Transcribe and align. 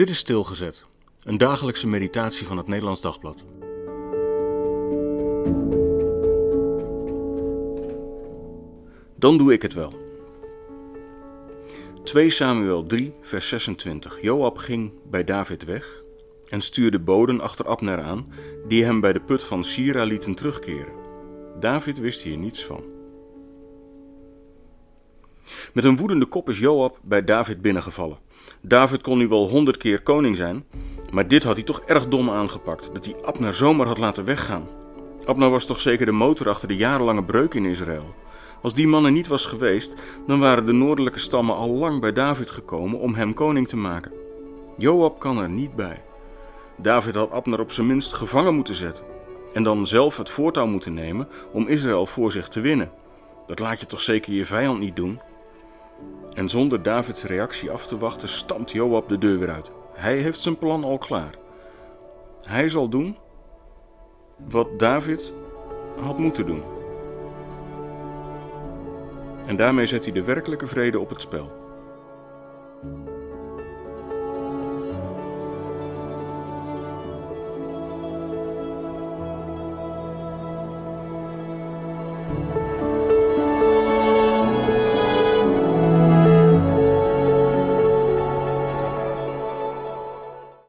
Dit 0.00 0.08
is 0.08 0.18
Stilgezet, 0.18 0.84
een 1.22 1.38
dagelijkse 1.38 1.86
meditatie 1.86 2.46
van 2.46 2.56
het 2.56 2.66
Nederlands 2.66 3.00
Dagblad. 3.00 3.44
Dan 9.16 9.38
doe 9.38 9.52
ik 9.52 9.62
het 9.62 9.72
wel. 9.72 9.92
2 12.02 12.30
Samuel 12.30 12.86
3, 12.86 13.14
vers 13.20 13.48
26. 13.48 14.22
Joab 14.22 14.58
ging 14.58 14.92
bij 15.10 15.24
David 15.24 15.64
weg 15.64 16.02
en 16.48 16.60
stuurde 16.60 16.98
boden 16.98 17.40
achter 17.40 17.66
Abner 17.66 18.00
aan, 18.02 18.32
die 18.68 18.84
hem 18.84 19.00
bij 19.00 19.12
de 19.12 19.20
put 19.20 19.44
van 19.44 19.64
Sira 19.64 20.04
lieten 20.04 20.34
terugkeren. 20.34 20.92
David 21.58 21.98
wist 21.98 22.22
hier 22.22 22.36
niets 22.36 22.64
van. 22.64 22.84
Met 25.72 25.84
een 25.84 25.96
woedende 25.96 26.26
kop 26.26 26.48
is 26.48 26.58
Joab 26.58 26.98
bij 27.02 27.24
David 27.24 27.60
binnengevallen. 27.62 28.29
David 28.60 29.00
kon 29.00 29.18
nu 29.18 29.28
wel 29.28 29.48
honderd 29.48 29.76
keer 29.76 30.02
koning 30.02 30.36
zijn, 30.36 30.64
maar 31.10 31.28
dit 31.28 31.42
had 31.42 31.56
hij 31.56 31.64
toch 31.64 31.80
erg 31.80 32.08
dom 32.08 32.30
aangepakt, 32.30 32.90
dat 32.92 33.04
hij 33.04 33.14
Abner 33.24 33.54
zomaar 33.54 33.86
had 33.86 33.98
laten 33.98 34.24
weggaan. 34.24 34.68
Abner 35.24 35.50
was 35.50 35.66
toch 35.66 35.80
zeker 35.80 36.06
de 36.06 36.12
motor 36.12 36.48
achter 36.48 36.68
de 36.68 36.76
jarenlange 36.76 37.24
breuk 37.24 37.54
in 37.54 37.64
Israël. 37.64 38.14
Als 38.62 38.74
die 38.74 38.88
man 38.88 39.04
er 39.04 39.12
niet 39.12 39.28
was 39.28 39.46
geweest, 39.46 39.94
dan 40.26 40.38
waren 40.38 40.66
de 40.66 40.72
noordelijke 40.72 41.18
stammen 41.18 41.56
al 41.56 41.70
lang 41.70 42.00
bij 42.00 42.12
David 42.12 42.50
gekomen 42.50 42.98
om 42.98 43.14
hem 43.14 43.34
koning 43.34 43.68
te 43.68 43.76
maken. 43.76 44.12
Joab 44.76 45.18
kan 45.18 45.38
er 45.38 45.48
niet 45.48 45.76
bij. 45.76 46.02
David 46.76 47.14
had 47.14 47.30
Abner 47.30 47.60
op 47.60 47.72
zijn 47.72 47.86
minst 47.86 48.12
gevangen 48.12 48.54
moeten 48.54 48.74
zetten 48.74 49.04
en 49.52 49.62
dan 49.62 49.86
zelf 49.86 50.16
het 50.16 50.30
voortouw 50.30 50.66
moeten 50.66 50.94
nemen 50.94 51.28
om 51.52 51.68
Israël 51.68 52.06
voor 52.06 52.32
zich 52.32 52.48
te 52.48 52.60
winnen. 52.60 52.90
Dat 53.46 53.58
laat 53.58 53.80
je 53.80 53.86
toch 53.86 54.00
zeker 54.00 54.32
je 54.32 54.46
vijand 54.46 54.78
niet 54.78 54.96
doen? 54.96 55.20
En 56.40 56.48
zonder 56.48 56.82
Davids 56.82 57.24
reactie 57.24 57.70
af 57.70 57.86
te 57.86 57.98
wachten, 57.98 58.28
stampt 58.28 58.70
Joab 58.70 59.08
de 59.08 59.18
deur 59.18 59.38
weer 59.38 59.50
uit. 59.50 59.70
Hij 59.92 60.16
heeft 60.16 60.40
zijn 60.40 60.58
plan 60.58 60.84
al 60.84 60.98
klaar. 60.98 61.34
Hij 62.42 62.68
zal 62.68 62.88
doen 62.88 63.16
wat 64.48 64.78
David 64.78 65.32
had 66.02 66.18
moeten 66.18 66.46
doen. 66.46 66.62
En 69.46 69.56
daarmee 69.56 69.86
zet 69.86 70.04
hij 70.04 70.12
de 70.12 70.22
werkelijke 70.22 70.66
vrede 70.66 71.00
op 71.00 71.08
het 71.08 71.20
spel. 71.20 71.60